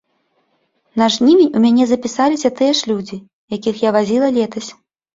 На 1.01 1.09
жнівень 1.17 1.53
у 1.59 1.61
мяне 1.67 1.85
запісаліся 1.93 2.53
тыя 2.63 2.73
ж 2.83 2.93
людзі, 2.95 3.23
якіх 3.59 3.75
я 3.89 3.97
вазіла 4.01 4.37
летась. 4.43 4.69